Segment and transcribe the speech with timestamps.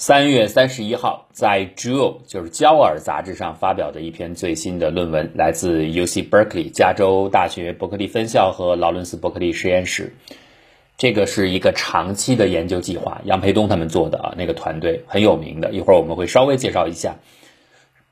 [0.00, 10.14] 三月三十一号，在《Jewel》就是《焦耳》杂志上发表的一篇最新的论文，来自 UC Berkeley 加州大学伯克利分校和劳伦斯伯克利实验室。
[10.96, 15.72] 这个是一个长期的研究计划，杨培东他们做的啊，那个团队很有名的。
[15.72, 17.16] 一会儿我们会稍微介绍一下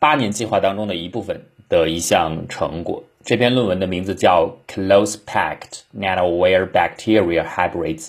[0.01, 3.05] 八年计划当中的一部分的一项成果。
[3.25, 8.09] 这篇论文的名字叫《Close Packed Nanowire Bacteria Hybrids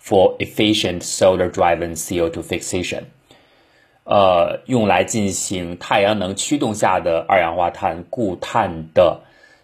[0.00, 3.00] for Efficient Solar-Driven CO2 Fixation》。
[4.08, 9.22] 呃，用来进行太阳能驱动下的二氧化碳固碳的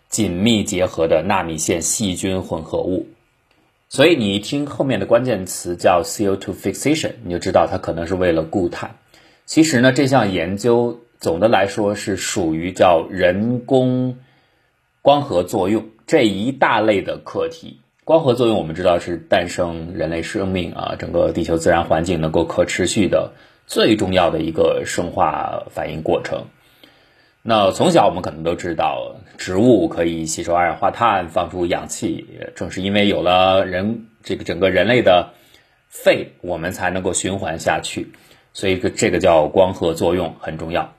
[0.09, 3.07] 紧密结合的纳米线细菌混合物。
[3.89, 8.97] 所以你一听后面的关键词叫 CO2 fixation，你就知道它可能是为了固碳。
[9.47, 14.17] 其实呢，这项研究总的来说是属于叫人工
[15.03, 17.79] 光合作用这一大类的课题。
[18.05, 23.35] 光合作用我们知道是诞生人类生命啊，整个地球自然环境能够可持续的。
[23.67, 26.47] 最重要的一个生化反应过程。
[27.43, 32.27] 那从小我们可能都知道，植物可以吸收二氧化碳，放出氧气。
[32.55, 35.31] 正是因为有了人这个整个人类的
[35.89, 38.13] 肺，我们才能够循环下去。
[38.53, 40.93] 所以这个叫光合作用很重要。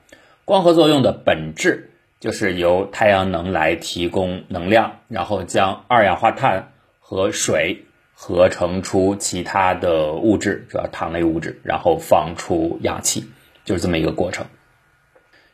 [0.44, 7.84] 光合作用的本质就是由太阳能来提供能量，然后将二氧化碳和水。
[8.14, 13.26] 合成出其他的物质，主要糖类物质，然后放出氧气，
[13.64, 14.46] 就是这么一个过程。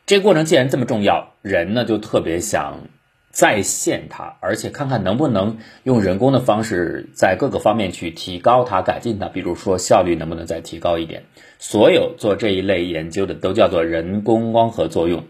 [0.05, 2.87] 这个过程既然这么重要，人呢就特别想
[3.29, 9.27] 再现它，而且看看能不能用人工的方式在各个方面去提高它、改进它。
[9.27, 11.23] 比如说效率能不能再提高一点？
[11.57, 15.23] 所有做这一类研究的都叫做人工光合作用。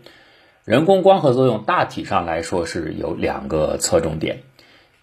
[0.65, 4.41] 人工光合作用大体上来说是有两个侧重点。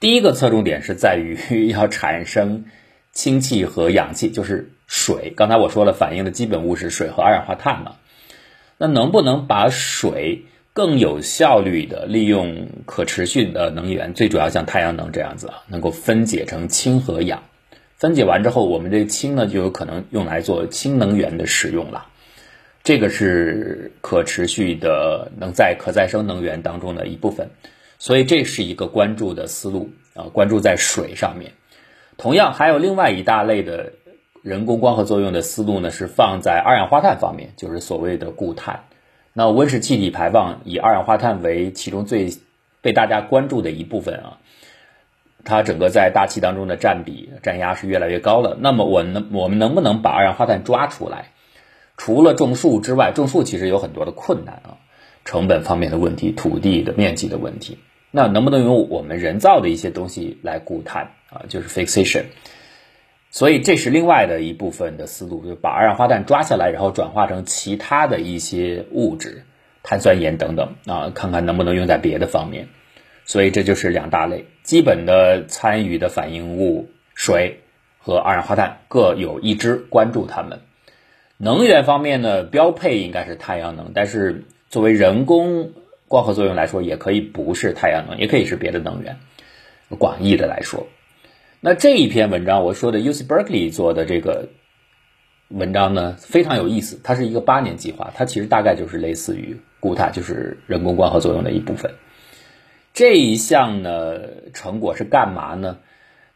[0.01, 2.67] 第一个侧重点是在于 要产生
[3.13, 5.33] 氢气和氧气，就是水。
[5.37, 7.97] 刚才我说了，反应的基本物质水和二氧化碳嘛。
[8.77, 14.15] 那能不能把水更有效率的利用可持续的能源？
[14.15, 17.43] 最主要像太阳能这样子啊，能够分解成氢和氧。
[17.97, 22.07] 分解完之后，我们这氢呢就有可能用来做氢能源的使用了。
[22.85, 27.51] 这个是可持续的，能在可再生能源当中的一部分。
[27.99, 31.53] 所以这是一个关注的思路啊，关注在水上面。
[32.17, 33.93] 同样还有另外一大类的
[34.43, 38.85] 人工光合作用的思路呢，是放在二氧化碳方面，就是所谓的固碳。
[39.33, 42.33] 那温室气体排放以二氧化碳为其中最
[42.81, 44.39] 被大家关注的一部分啊，
[45.45, 48.57] 它整个在大气当中的占比占压是越来越高了。
[48.61, 51.33] 那么我能我们能不能把二氧化碳抓出来？
[51.97, 54.79] 除了种树之外，种树其实有很多的困难啊，
[55.25, 57.79] 成本方面的问题，土地的面积的问题。
[58.11, 61.45] 那能不能用我们人造的一些东西来固碳啊？
[61.49, 62.25] 就是 fixation，
[63.31, 69.45] 所以这是另外的一部分的思路，就把二氧化碳抓下来，然后转化成其他的一些物质，
[69.83, 72.69] 碳酸盐等等啊，看看能不能用在别的方面。
[73.27, 77.61] 所以这就是两大类基本的参与的反应物，水
[77.99, 80.61] 和二氧化碳各有一支，关注它们。
[81.37, 85.73] 能源方面呢，标配应该是太阳能，但是作为人工。
[86.09, 89.19] 光合作用来说，也可以不是太阳能，也可以是别的能源。
[89.99, 90.87] 广义的来说，
[91.61, 94.49] 那这一篇文章我说的 UC Berkeley 做的这个
[95.49, 97.01] 文章呢，非常有意思。
[97.03, 101.95] 它是一个八年计划，它其实大概就是类似于固态，就是人工光合作用的一部分。
[102.93, 104.19] 这一项呢，
[104.53, 105.79] 成果是干嘛呢？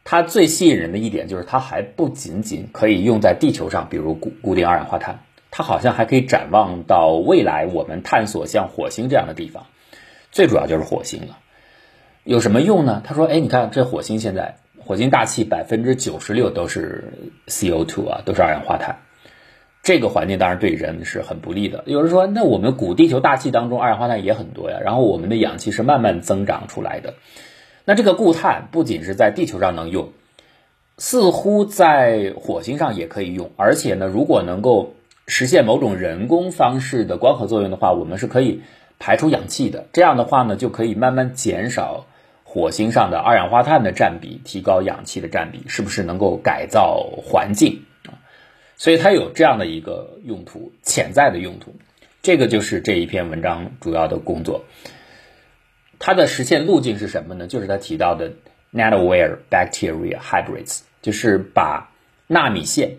[0.05, 5.21] 它最吸引人的一点就是，它还不仅仅可以用在地球上，比如固固定二氧化碳。
[5.55, 9.67] 它好像还可以展望到未来，我们探索像火星这样的地方，
[10.31, 11.39] 最主要就是火星了。
[12.25, 13.03] 有什么用呢？
[13.05, 17.13] 他说：“哎，你看这火星现在，火星大气百分之九十六都是
[17.49, 19.01] CO2 啊，都是二氧化碳。
[19.83, 21.85] 这个环境当然对人是很不利的。
[21.85, 27.13] 有人说，那我们古地球大气当中二氧化碳也很多呀，然后我们的氧气是慢慢增长出来的。
[27.85, 30.13] 那这个固碳不仅是在地球上能用，
[30.97, 34.95] 似乎在火星上也可以用，而且呢，如果能够。”
[35.27, 38.63] 实现某种人工方式的光合作用的话，我们是可以
[38.99, 39.87] 排出氧气的。
[39.93, 42.07] 这样的话呢，就可以慢慢减少
[42.45, 48.19] 火星上的二氧化碳的占比，提高氧气的占比，是不是能够改造环境啊？
[48.77, 51.75] 所以它有这样的一个用途，潜在的用途。
[52.21, 54.65] 这个就是这一篇文章主要的工作。
[55.99, 57.47] 它的实现路径是什么呢？
[57.47, 58.33] 就是他提到的
[58.73, 61.93] nanowire bacteria hybrids，就是把
[62.27, 62.97] 纳米线。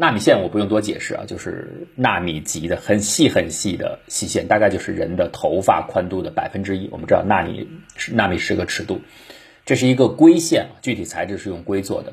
[0.00, 6.88] 纳米线我不用多解释啊，就是纳米级的很细很细的细线，大概就是人的头发宽度的百分之一。
[6.92, 7.68] 我们知道纳米
[8.12, 9.00] 纳米是个尺度，
[9.66, 12.12] 这是一个硅线，具体材质是用硅做的。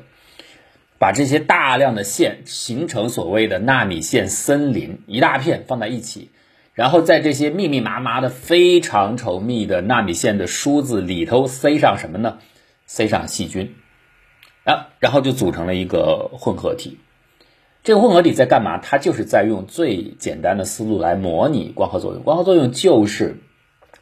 [0.98, 6.32] 把这些大量的线形成所谓的纳米线森林，一大片放在一起，
[6.74, 12.38] 然后在这些密密麻麻的、非常稠密的纳米线的梳子里头塞上什么呢？
[12.84, 13.76] 塞上细菌，
[14.64, 16.98] 啊，然后就组成了一个混合体。
[17.86, 18.78] 这个混合体在干嘛？
[18.78, 22.24] 它就是在用最简单的思路来模拟光合作用。
[22.24, 23.36] 光合作用就是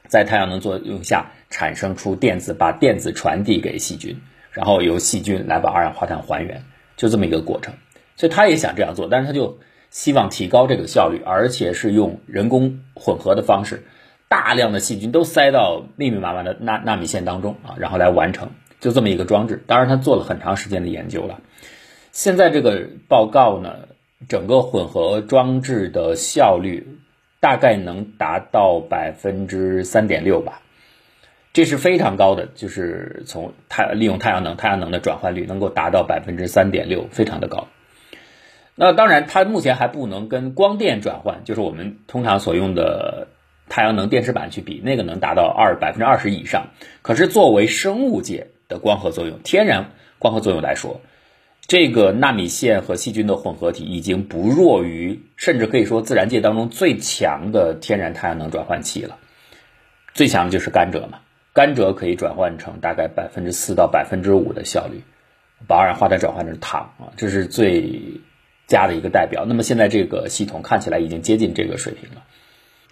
[0.08, 4.22] 在太阳能作用下产生出电子，把电子传递给细菌，
[4.52, 6.64] 然后由细菌来把二氧化碳还原。
[6.96, 7.74] 就这么一个过程，
[8.16, 9.58] 所以他也想这样做，但是他就
[9.90, 13.84] 希望提高这个效率，而且是用人工混合的方式，
[14.30, 18.48] 大量的细菌都塞到密密麻麻的纳纳米线当中啊，然后来完成，
[18.80, 19.62] 就这么一个装置。
[19.66, 21.40] 当然，他做了很长时间的研究了。
[22.14, 23.88] 现在这个报告呢，
[24.28, 27.00] 整个混合装置的效率
[27.40, 30.62] 大概能达到百分之三点六吧。
[31.52, 37.66] 这是非常高的，就是从太利用太阳能，太阳能的转换率能够达到百分之三点六，非常的高。
[38.76, 43.26] 那当然，它目前还不能跟光电转换，就是我们通常所用的
[43.68, 46.68] 太阳能电池板去比，那个能达到二百分之二十以上。
[47.02, 49.90] 可是作为生物界的光合作用，天然
[50.20, 51.00] 光合作用来说，
[51.66, 59.18] 这个纳米线和细菌的混合体已经不弱于，甚至可以说自然界当中最强的天然太阳能转换器了。
[60.12, 61.20] 最强的就是甘蔗嘛。
[61.52, 65.02] 甘蔗可以转换成大概百分之四到百分之五的效率，
[65.68, 68.20] 把二氧化碳转换成糖啊，这是最
[68.66, 69.44] 佳的一个代表。
[69.46, 72.24] 那么现在这个系统看起来已经接近这个水平了。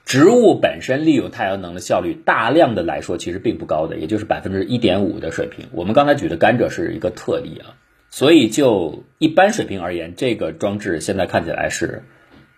[0.04, 5.66] 植物本身利用太阳能的效率，大量的来说其实并不高的，也就是百分之一点五的水平。
[5.72, 7.74] 我们刚才举的甘蔗是一个特例啊，
[8.12, 12.02] 所以就一般水平而言，这个装置现在看起来是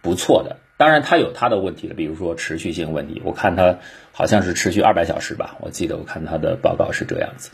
[0.03, 0.57] 不错的。
[0.77, 3.23] 当然，它有它的问题了，比如说持续性问题。
[3.25, 3.79] 我看它
[4.11, 7.53] 好像是持续二百小时吧，我记得我看它的报告是这样子。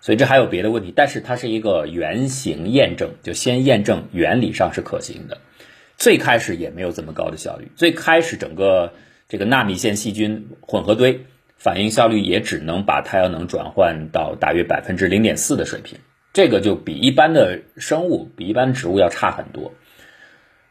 [0.00, 5.38] 所以这还有别的问题，但是它是一个原型验证，就先验证原理上是可行的。
[5.96, 8.94] 最开始也没有这么高的效率，最开始整个
[9.28, 11.26] 这个纳米线细菌混合堆
[11.56, 16.00] 反应效率也只能把太阳能转换到大约百分之零点四的水平，
[16.32, 19.72] 这个就比一般的生物、比一般植物要差很多。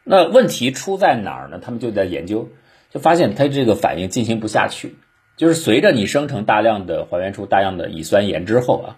[0.04, 1.60] 那问题出在哪儿呢？
[1.62, 2.50] 他们就在研究，
[2.90, 4.96] 就发现它这个反应进行不下去，
[5.36, 8.98] 就是随着你生成大量的还原出大量的乙酸盐之后啊，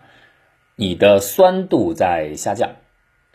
[0.76, 2.76] 你的酸度在下降，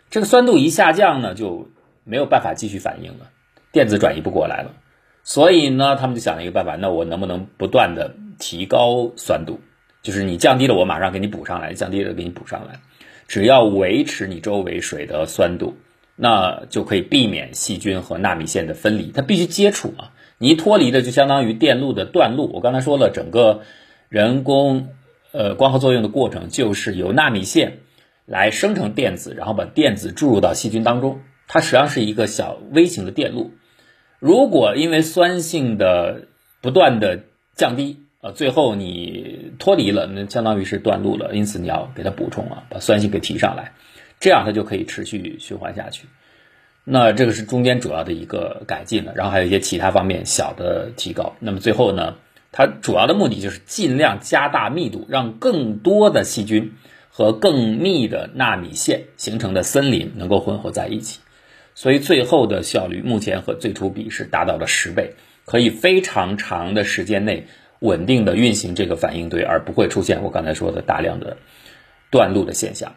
[0.09, 1.69] 这个酸度一下降呢，就
[2.05, 3.31] 没有办法继续反应了，
[3.73, 4.71] 电子转移不过来了，
[5.23, 9.59] 所以呢，他们就想了一个办法，那我能不能不断的提高酸度？
[10.05, 12.79] 就是你降低了，我马上给你补上来，降低了给你补上来，
[13.27, 15.75] 只要维持你周围水的酸度。
[16.17, 20.13] 那就可以避免细菌和纳米线的分离，它必须接触啊！
[20.37, 22.49] 你一脱离的，就相当于电路的断路。
[22.53, 23.63] 我刚才说了，整个
[24.07, 24.87] 人工
[25.33, 27.79] 呃光合作用的过程，就是由纳米线
[28.25, 31.19] 来生成电子，然后把电子注入到细菌当中。
[31.49, 33.51] 它实际上是一个小微型的电路。
[34.19, 36.27] 如果因为酸性的
[36.61, 37.23] 不断的
[37.57, 41.35] 降低，呃，最后你脱离了，那相当于是断路了。
[41.35, 43.73] 因此你要给它补充啊，把酸性给提上来。
[44.19, 46.07] 这样它就可以持续循环下去，
[46.83, 51.35] 那这个是中间主要的一个改进了，然后还有一些其他方面小的提高。
[51.39, 52.15] 那么最后呢，
[52.51, 56.73] 它主要的目的就是尽量加大密度，让更多的细菌
[57.11, 61.19] 和更密的纳米线形成的森林能够混合在一起。
[61.75, 65.13] 所以最后的效率目前和最初比是达到了十倍，
[65.45, 67.45] 可以非常长的时间内
[67.85, 71.37] 稳定的运行这个反应堆，而不会出现我刚才说的大量的
[72.11, 72.95] 断路的现象。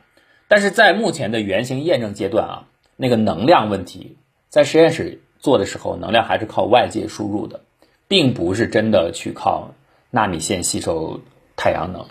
[0.48, 2.54] 但是在目前的原型验证阶段啊，
[2.96, 4.16] 那个能量问题，
[4.48, 7.60] 在实验室做的时候，能量还是靠外界输入的，
[8.08, 9.74] 并不是真的去靠
[10.10, 11.20] 纳米线吸收
[11.54, 12.06] 太阳能，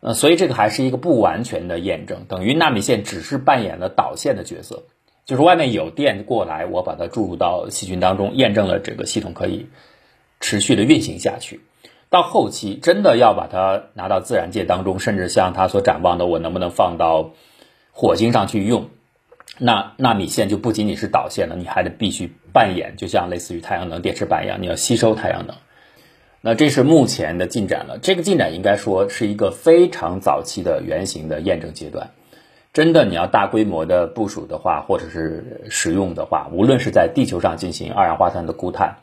[0.00, 4.84] 呃，所以这个还是一个不完全的验证，等于纳米线只是扮演了导线的角色，
[5.24, 9.66] 就是外面有电过来，我把它注入到细菌当中，验证了这个系统可以
[10.40, 11.60] 持续的运行下去。
[12.08, 17.30] 到后期真的要把它拿到自然界当中，甚至像他所展望的，我能不能放到
[17.90, 18.90] 火星上去用？
[19.58, 25.56] 那纳米线就不仅仅是导线了，你还得必须扮演，就像类似于太阳能电池板一样，你要吸收太阳能。
[26.42, 27.98] 那这是目前的进展了。
[28.00, 32.10] 这个进展应该说是一个非常早期的原型的验证阶段。
[32.72, 38.96] 真的，你要大规模的部署的话，或者是使用的话，无论是在地球上进行二氧化碳的固碳。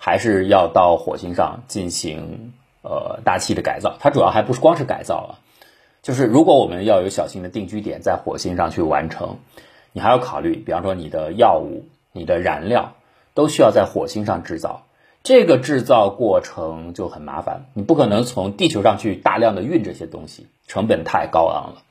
[0.00, 2.52] 还是要到火星上进行
[2.82, 5.30] 呃大气的改造，它主要还不是光是改造啊，
[6.02, 9.38] 就是如果我们要有小型的定居点在火星上去完成，
[9.92, 12.94] 你还要考虑，比方说你的药物、你的燃料
[13.34, 14.86] 都需要在火星上制造，
[15.24, 21.82] 这个制造过程就很麻烦，你不可能从地球上去大量的运这些东西，成本太高昂了。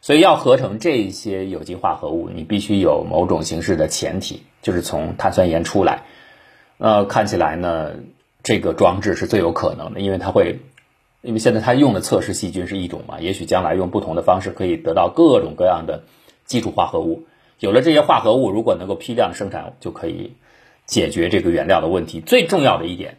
[0.00, 6.04] 所以要合成这些有机化合物，你必须有某种形式的前提，就是从碳酸盐出来。
[6.78, 7.94] 呃，看起来呢，
[8.42, 10.60] 这个装置是最有可能的，因为它会，
[11.22, 16.04] 因为现在它用的测试细菌是一种嘛，也许将来用不同的方式可以得到各种各样的
[16.46, 17.26] 基础化合物。
[17.58, 20.34] 有了这些化合物，如果能够批量生产，就可以
[20.86, 22.20] 解决这个原料的问题。
[22.20, 23.18] 最重要的一点，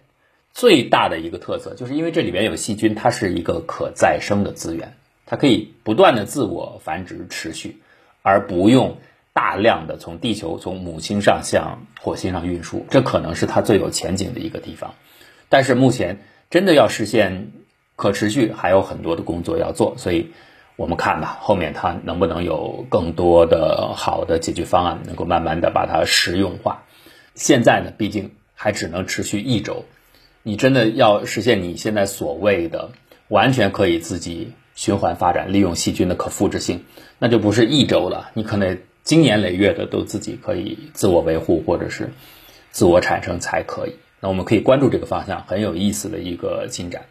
[0.54, 4.94] 最大的一个特色，就是因为这里边有细菌，它是一个可再生的资源。
[5.26, 7.82] 它可以不断的自我繁殖持续，
[8.22, 8.98] 而不用
[9.34, 14.96] 大量的从地球从母星上向火星上运输，这可能是它最有前景的一个地方。
[15.50, 16.20] 但是目前
[16.50, 17.52] 真的要实现
[17.96, 20.32] 可持续，还有很多的工作要做，所以
[20.76, 26.84] 我们看吧，后面它能不能有更多的好的解决方案，能够慢慢的把它实用化。
[27.36, 29.86] 现在呢，毕竟还只能持续一周，
[30.44, 32.92] 你真的要实现你现在所谓的
[33.28, 34.54] 完全可以自己。
[34.76, 36.86] 循环发展，利用细菌的可复制性，
[37.18, 38.80] 那就不是一周了，你可能
[39.10, 42.12] 经年累月的都自己可以自我维护或者是
[42.70, 43.94] 自我产生才可以。
[44.20, 47.06] 那我们可以关注这个方向，很有意思的一个进展。